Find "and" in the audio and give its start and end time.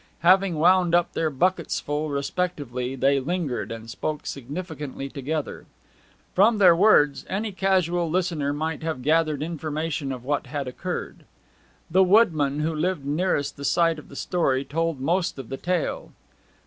3.71-3.87